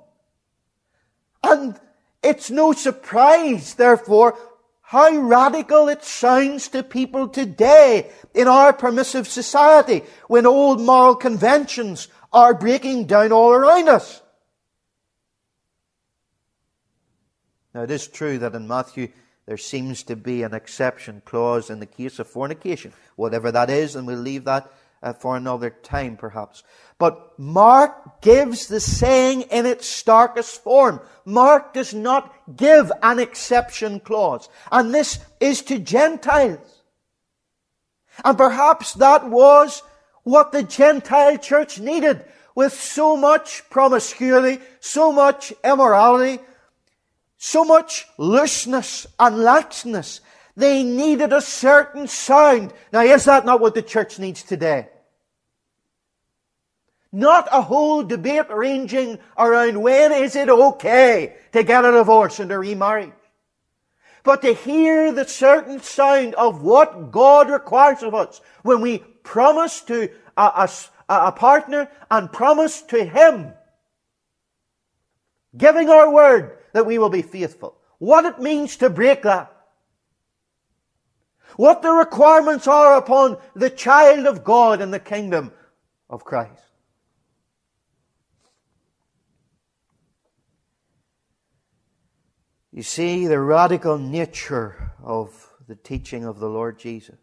[1.44, 1.78] And
[2.22, 4.38] it's no surprise, therefore,
[4.80, 12.08] how radical it sounds to people today in our permissive society when old moral conventions
[12.32, 14.22] are breaking down all around us.
[17.74, 19.08] Now, it is true that in Matthew
[19.46, 23.94] there seems to be an exception clause in the case of fornication, whatever that is,
[23.94, 24.70] and we'll leave that
[25.02, 26.64] uh, for another time perhaps.
[26.98, 31.00] But Mark gives the saying in its starkest form.
[31.24, 34.48] Mark does not give an exception clause.
[34.72, 36.82] And this is to Gentiles.
[38.24, 39.82] And perhaps that was
[40.22, 46.42] what the Gentile church needed with so much promiscuity, so much immorality,
[47.38, 50.20] so much looseness and laxness.
[50.56, 52.72] They needed a certain sound.
[52.92, 54.88] Now, is that not what the church needs today?
[57.12, 62.50] Not a whole debate ranging around when is it okay to get a divorce and
[62.50, 63.12] to remarry.
[64.22, 69.82] But to hear the certain sound of what God requires of us when we promise
[69.82, 70.70] to a, a,
[71.08, 73.52] a partner and promise to Him,
[75.56, 77.74] giving our word that we will be faithful.
[77.96, 79.50] What it means to break that.
[81.56, 85.52] What the requirements are upon the child of God in the kingdom
[86.10, 86.62] of Christ.
[92.72, 97.16] You see the radical nature of the teaching of the Lord Jesus.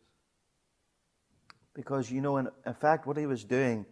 [1.76, 3.86] Because, you know, in, fact, what he was doing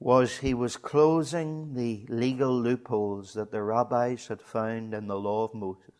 [0.00, 5.44] was he was closing the legal loopholes that the rabbis had found in the law
[5.44, 5.92] of Moses.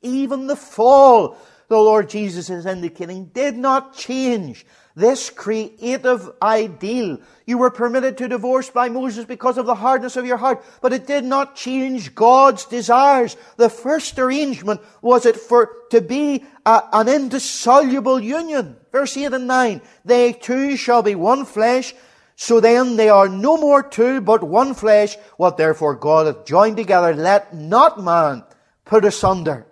[0.00, 1.36] Even the fall,
[1.68, 7.18] the Lord Jesus is indicating, did not change this creative ideal.
[7.46, 10.92] You were permitted to divorce by Moses because of the hardness of your heart, but
[10.92, 13.36] it did not change God's desires.
[13.56, 18.76] The first arrangement was it for to be a, an indissoluble union.
[18.94, 19.80] Verse 8 and 9.
[20.04, 21.96] They two shall be one flesh.
[22.36, 25.16] So then they are no more two, but one flesh.
[25.36, 28.44] What therefore God hath joined together, let not man
[28.84, 29.66] put asunder.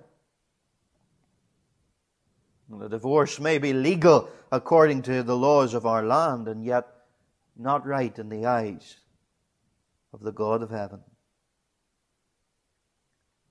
[2.68, 6.88] The divorce may be legal according to the laws of our land, and yet
[7.56, 8.96] not right in the eyes
[10.12, 10.98] of the God of heaven.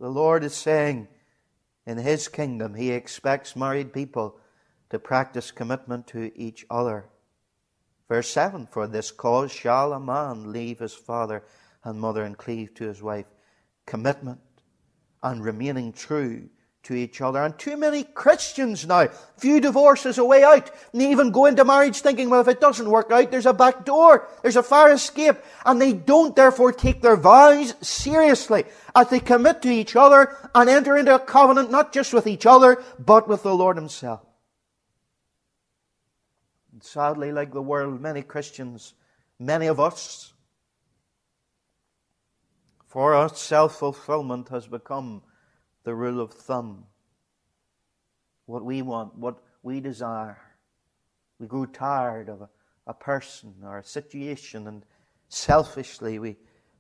[0.02, 1.08] The Lord is saying
[1.86, 4.36] in His kingdom, He expects married people
[4.92, 7.06] to practice commitment to each other.
[8.10, 11.44] Verse 7 For this cause shall a man leave his father
[11.84, 13.26] and mother and cleave to his wife.
[13.86, 14.42] Commitment
[15.24, 16.50] and remaining true
[16.84, 17.42] to each other.
[17.42, 19.08] And too many Christians now
[19.40, 22.60] view divorce as a way out and even go into marriage thinking, well, if it
[22.60, 25.38] doesn't work out, there's a back door, there's a fire escape.
[25.66, 30.70] And they don't therefore take their vows seriously as they commit to each other and
[30.70, 34.22] enter into a covenant not just with each other, but with the Lord Himself.
[36.84, 38.94] Sadly, like the world, many Christians,
[39.40, 40.34] many of us,
[42.88, 45.22] for us, self fulfillment has become
[45.84, 46.86] the rule of thumb.
[48.48, 50.38] What we want, what we desire.
[51.40, 52.50] We grow tired of a,
[52.88, 54.86] a person or a situation, and
[55.30, 56.36] selfishly we,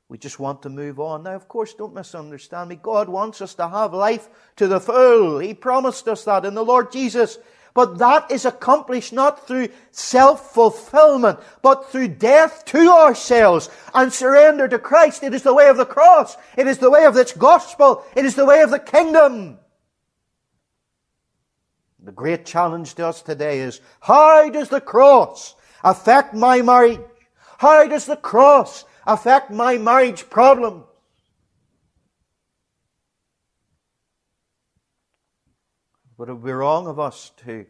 [0.10, 1.24] we just want to move on.
[1.24, 2.76] Now, of course, don't misunderstand me.
[2.76, 4.28] God wants us to have life
[4.58, 5.40] to the full.
[5.40, 7.38] He promised us that in the Lord Jesus.
[7.74, 14.78] But that is accomplished not through self-fulfillment, but through death to ourselves and surrender to
[14.78, 15.24] Christ.
[15.24, 16.36] It is the way of the cross.
[16.58, 18.04] It is the way of this gospel.
[18.16, 19.58] It is the way of the kingdom.
[22.04, 27.00] The great challenge to us today is, how does the cross affect my marriage?
[27.60, 30.86] How does the cross affect my marriage problem?
[36.22, 37.66] But it would be wrong of us to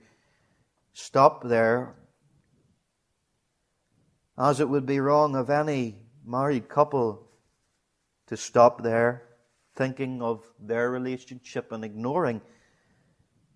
[0.91, 1.95] stop there,
[4.37, 5.95] as it would be wrong of any
[6.25, 7.29] married couple
[8.27, 9.23] to stop there,
[9.73, 12.41] thinking of their relationship and ignoring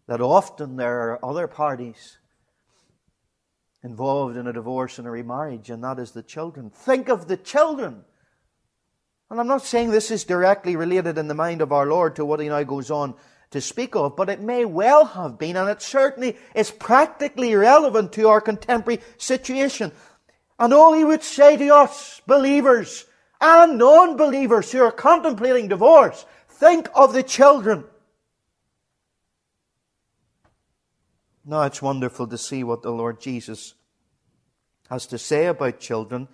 [0.07, 2.17] that often there are other parties
[3.83, 6.69] involved in a divorce and a remarriage, and that is the children.
[6.69, 8.05] Think of the children.
[9.29, 12.23] And I'm not saying this is directly related in the mind of our Lord to
[12.23, 13.15] what he now goes on
[13.51, 18.13] to speak of, but it may well have been, and it certainly is practically relevant
[18.13, 19.91] to our contemporary situation.
[20.59, 23.05] And all he would say to us, believers
[23.41, 27.83] and non-believers who are contemplating divorce, think of the children.
[31.43, 33.75] Now it's wonderful to see what the Lord Jesus
[34.89, 36.27] has to say about children.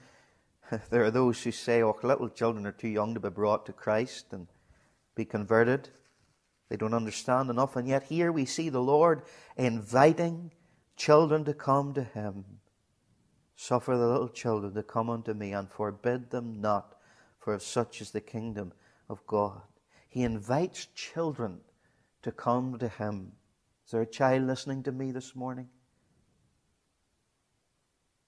[0.89, 3.74] There are those who say, oh, little children are too young to be brought to
[3.74, 4.47] Christ and
[5.16, 5.89] be converted.
[6.72, 7.76] They don't understand enough.
[7.76, 9.24] And yet, here we see the Lord
[9.57, 10.53] inviting
[10.95, 12.45] children to come to Him.
[13.57, 16.95] Suffer the little children to come unto me and forbid them not,
[17.39, 18.72] for of such is the kingdom
[19.09, 19.63] of God.
[20.07, 21.59] He invites children
[22.22, 23.34] to come to Him.
[23.86, 25.67] Is there a child listening to me this morning?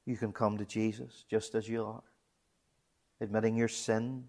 [0.05, 2.03] You can come to Jesus just as you are,
[3.21, 4.25] admitting your sin,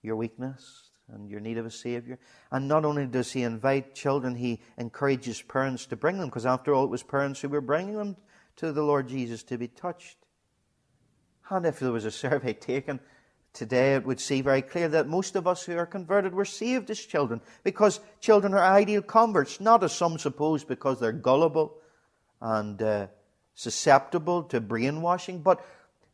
[0.00, 2.18] your weakness, and your need of a Savior.
[2.50, 6.74] And not only does He invite children, He encourages parents to bring them, because after
[6.74, 8.16] all, it was parents who were bringing them
[8.56, 10.16] to the Lord Jesus to be touched.
[11.50, 13.00] And if there was a survey taken
[13.52, 16.90] today, it would see very clear that most of us who are converted were saved
[16.90, 21.78] as children, because children are ideal converts, not as some suppose because they're gullible
[22.40, 23.06] and uh,
[23.54, 25.64] susceptible to brainwashing, but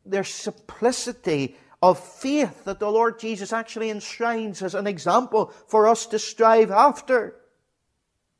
[0.05, 6.05] their simplicity of faith that the Lord Jesus actually enshrines as an example for us
[6.07, 7.35] to strive after.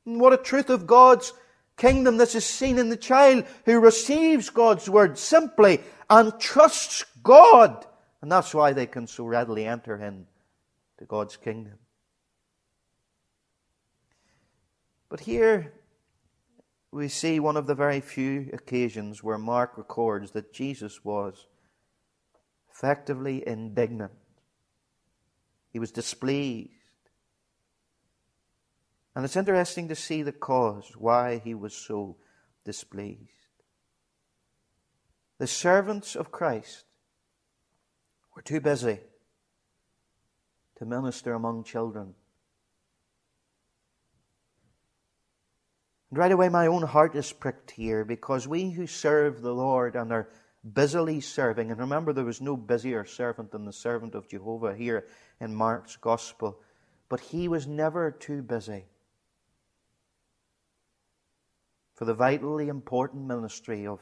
[0.05, 1.33] And what a truth of God's
[1.77, 7.86] kingdom this is seen in the child who receives God's word simply and trusts God.
[8.21, 11.75] And that's why they can so readily enter into God's kingdom.
[15.09, 15.73] But here
[16.91, 21.47] we see one of the very few occasions where Mark records that Jesus was
[22.76, 24.11] effectively indignant.
[25.71, 26.71] He was displeased.
[29.15, 32.17] And it's interesting to see the cause why he was so
[32.65, 33.32] displeased.
[35.38, 36.84] The servants of Christ
[38.36, 38.99] were too busy
[40.78, 42.13] to minister among children.
[46.09, 49.95] And right away, my own heart is pricked here because we who serve the Lord
[49.95, 50.30] and are
[50.74, 51.72] busily serving.
[51.72, 55.05] And remember, there was no busier servant than the servant of Jehovah here
[55.39, 56.59] in Mark's Gospel.
[57.09, 58.86] But he was never too busy
[61.93, 63.99] for the vitally important ministry of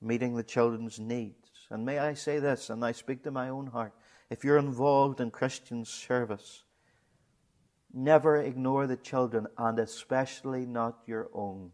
[0.00, 1.66] meeting the children's needs.
[1.70, 3.92] And may I say this, and I speak to my own heart
[4.32, 6.64] if you're involved in Christian service,
[7.92, 11.70] never ignore the children, and especially not your own.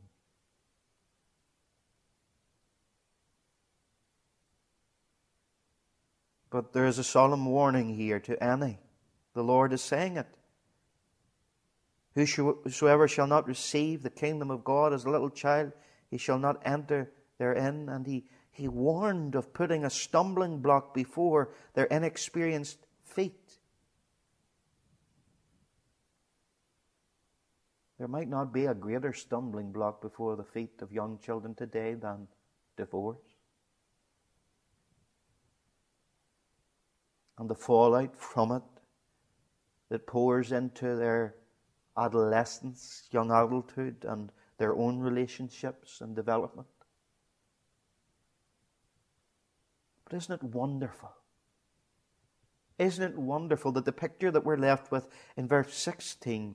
[6.50, 8.78] But there is a solemn warning here to any.
[9.34, 10.26] The Lord is saying it.
[12.14, 15.72] Whosoever shall not receive the kingdom of God as a little child,
[16.10, 17.88] he shall not enter therein.
[17.88, 23.58] And he, he warned of putting a stumbling block before their inexperienced feet.
[27.98, 31.94] There might not be a greater stumbling block before the feet of young children today
[31.94, 32.28] than
[32.76, 33.18] divorce.
[37.38, 38.62] And the fallout from it
[39.88, 41.36] that pours into their
[41.96, 46.66] adolescence, young adulthood, and their own relationships and development.
[50.04, 51.12] But isn't it wonderful?
[52.78, 56.54] Isn't it wonderful that the picture that we're left with in verse 16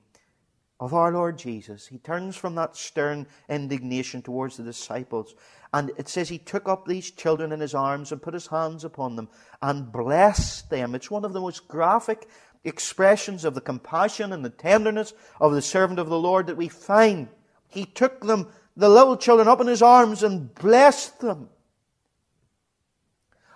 [0.80, 5.34] of our Lord Jesus, he turns from that stern indignation towards the disciples,
[5.72, 8.84] and it says he took up these children in his arms and put his hands
[8.84, 9.28] upon them
[9.62, 10.94] and blessed them.
[10.94, 12.28] It's one of the most graphic
[12.64, 16.68] expressions of the compassion and the tenderness of the servant of the Lord that we
[16.68, 17.28] find.
[17.68, 21.50] He took them, the little children, up in his arms and blessed them.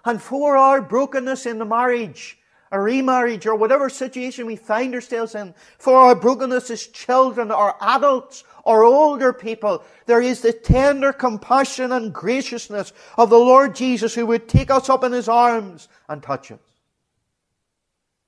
[0.04, 2.38] And for our brokenness in the marriage,
[2.70, 7.74] a remarriage, or whatever situation we find ourselves in, for our brokenness as children, or
[7.80, 14.14] adults, or older people, there is the tender compassion and graciousness of the Lord Jesus
[14.14, 16.58] who would take us up in his arms and touch us.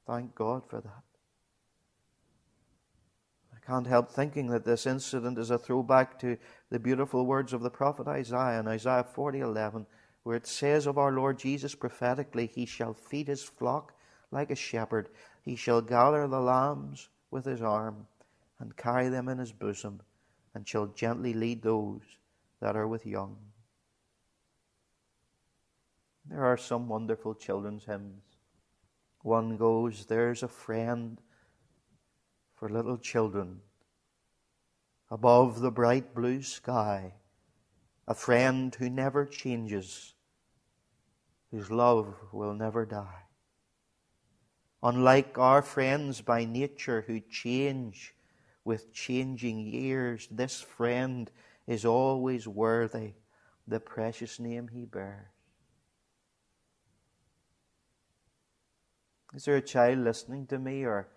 [0.07, 1.03] Thank God for that.
[3.55, 6.39] I can't help thinking that this incident is a throwback to
[6.71, 9.87] the beautiful words of the prophet Isaiah in Isaiah 40:11,
[10.23, 13.95] where it says of our Lord Jesus prophetically, He shall feed His flock
[14.31, 15.09] like a shepherd.
[15.43, 18.07] He shall gather the lambs with His arm
[18.59, 20.01] and carry them in His bosom,
[20.55, 22.03] and shall gently lead those
[22.61, 23.37] that are with young.
[26.27, 28.23] There are some wonderful children's hymns
[29.23, 31.21] one goes, There's a friend
[32.55, 33.61] for little children
[35.11, 37.15] above the bright blue sky,
[38.07, 40.15] a friend who never changes,
[41.51, 43.25] whose love will never die.
[44.83, 48.15] Unlike our friends by nature who change
[48.65, 51.31] with changing years, this friend
[51.67, 53.15] is always worthy
[53.67, 55.29] the precious name he bears.
[59.35, 61.09] Is there a child listening to me or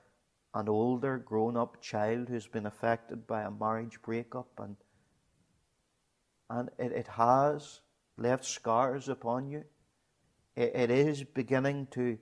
[0.53, 4.75] an older grown up child who's been affected by a marriage breakup and
[6.49, 7.79] and it, it has
[8.17, 9.63] left scars upon you?
[10.55, 12.19] It, it is beginning to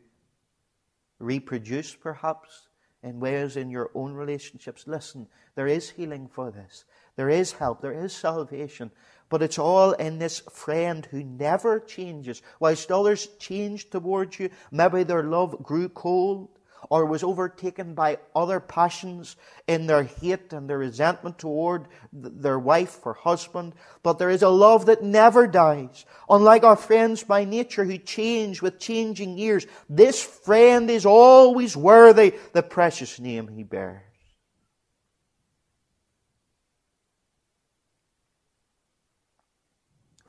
[1.22, 2.68] reproduce perhaps
[3.04, 4.86] in ways in your own relationships.
[4.88, 6.86] Listen, there is healing for this.
[7.16, 7.82] There is help.
[7.82, 8.92] There is salvation.
[9.30, 12.42] But it's all in this friend who never changes.
[12.60, 16.50] Whilst others changed towards you, maybe their love grew cold
[16.90, 19.36] or was overtaken by other passions
[19.68, 23.74] in their hate and their resentment toward their wife or husband.
[24.04, 26.06] But there is a love that never dies.
[26.30, 32.34] Unlike our friends by nature who change with changing years, this friend is always worthy
[32.54, 34.02] the precious name he bears.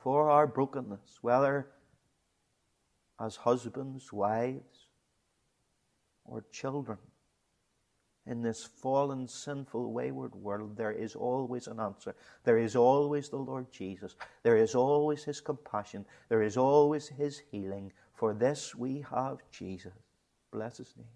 [0.03, 1.65] for our brokenness, whether
[3.19, 4.82] as husbands, wives,
[6.25, 6.97] or children.
[8.25, 12.15] In this fallen, sinful, wayward world, there is always an answer.
[12.45, 14.15] There is always the Lord Jesus.
[14.43, 16.05] There is always His compassion.
[16.29, 17.91] There is always His healing.
[18.13, 19.91] For this we have Jesus.
[20.51, 21.07] Bless His name.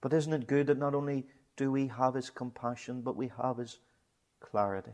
[0.00, 1.26] But isn't it good that not only
[1.56, 3.80] do we have His compassion, but we have His
[4.38, 4.92] clarity.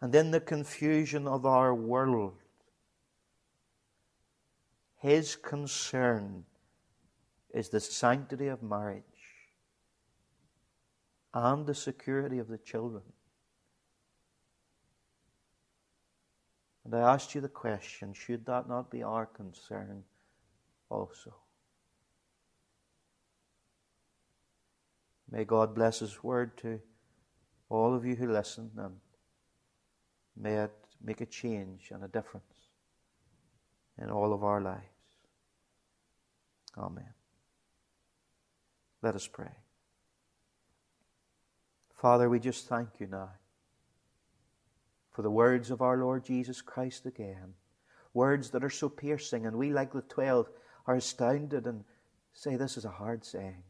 [0.00, 2.39] And in the confusion of our world,
[5.00, 6.44] his concern
[7.54, 9.02] is the sanctity of marriage
[11.32, 13.02] and the security of the children.
[16.84, 20.04] And I asked you the question should that not be our concern
[20.90, 21.34] also?
[25.30, 26.78] May God bless His word to
[27.70, 28.96] all of you who listen, and
[30.36, 32.59] may it make a change and a difference
[34.00, 34.84] in all of our lives.
[36.76, 37.12] Amen.
[39.02, 39.50] Let us pray.
[42.00, 43.30] Father, we just thank you now
[45.10, 47.54] for the words of our Lord Jesus Christ again.
[48.14, 50.48] Words that are so piercing, and we, like the twelve,
[50.86, 51.84] are astounded and
[52.32, 53.62] say, This is a hard saying.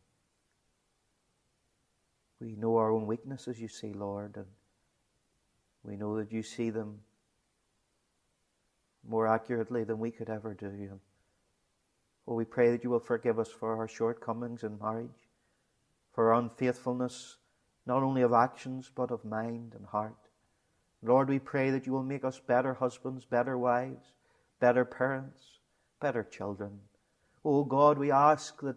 [2.41, 4.47] We know our own weaknesses, you see, Lord, and
[5.83, 7.01] we know that you see them
[9.09, 11.01] more accurately than we could ever do.
[12.27, 15.29] And we pray that you will forgive us for our shortcomings in marriage,
[16.13, 17.37] for our unfaithfulness,
[17.87, 20.17] not only of actions, but of mind and heart.
[21.03, 24.13] Lord, we pray that you will make us better husbands, better wives,
[24.61, 25.59] better parents,
[26.01, 26.81] better children.
[27.45, 28.77] Oh God, we ask that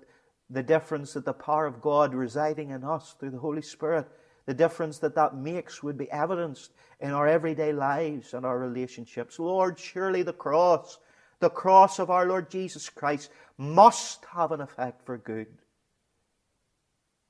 [0.49, 4.07] the difference that the power of God residing in us through the Holy Spirit,
[4.46, 9.39] the difference that that makes would be evidenced in our everyday lives and our relationships.
[9.39, 11.00] Lord, surely the cross,
[11.39, 15.48] the cross of our Lord Jesus Christ, must have an effect for good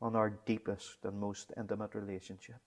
[0.02, 2.60] on our deepest and most intimate relationships.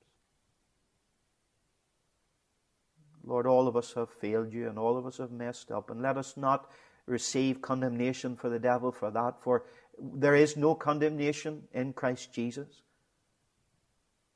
[3.25, 6.01] Lord, all of us have failed you and all of us have messed up, and
[6.01, 6.71] let us not
[7.07, 9.65] receive condemnation for the devil for that, for
[9.99, 12.83] there is no condemnation in Christ Jesus.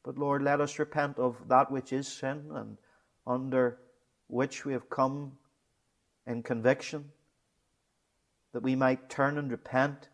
[0.02, 2.78] But Lord, let us repent of that which is sin and
[3.26, 3.78] under
[4.28, 5.32] which we have come
[6.26, 7.10] in conviction,
[8.52, 10.08] that we might turn and repent.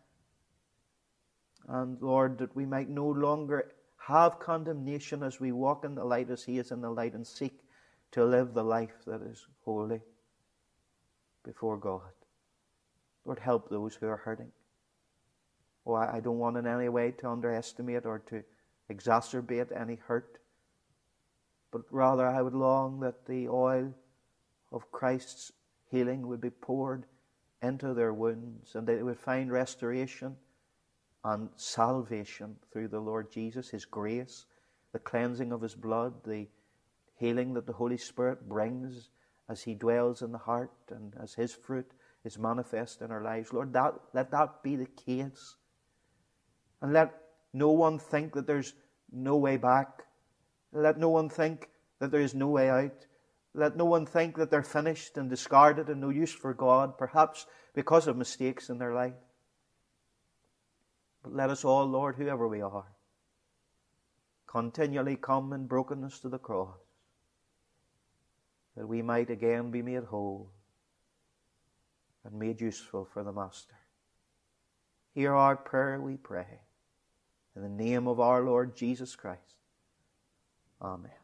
[1.67, 6.29] And Lord, that we might no longer have condemnation as we walk in the light
[6.29, 7.59] as He is in the light and seek
[8.11, 10.01] to live the life that is holy
[11.43, 12.01] before God.
[13.25, 14.51] Lord, help those who are hurting.
[15.85, 18.43] Oh, I don't want in any way to underestimate or to
[18.91, 20.39] exacerbate any hurt,
[21.71, 23.93] but rather I would long that the oil
[24.71, 25.51] of Christ's
[25.89, 27.05] healing would be poured
[27.61, 30.35] into their wounds and that they would find restoration
[31.23, 34.45] and salvation through the Lord Jesus, His grace,
[34.93, 36.47] the cleansing of His blood, the
[37.15, 39.09] healing that the Holy Spirit brings
[39.49, 41.91] as He dwells in the heart and as His fruit
[42.23, 43.51] is manifest in our lives.
[43.51, 45.55] Lord, that, let that be the case.
[46.81, 47.13] And let
[47.57, 48.73] no one think that there's
[49.11, 50.03] no way back.
[50.71, 53.05] Let no one think that there is no way out.
[53.53, 57.47] Let no one think that they're finished and discarded and no use for God, perhaps
[57.73, 59.13] because of mistakes in their life.
[61.23, 62.85] But let us all, Lord, whoever we are,
[64.45, 66.77] continually come in brokenness to the cross,
[68.75, 70.51] that we might again be made whole
[72.23, 73.73] and made useful for the Master.
[75.13, 76.59] Hear our prayer, we pray.
[77.57, 79.55] In the name of our Lord Jesus Christ.
[80.79, 81.16] Amen.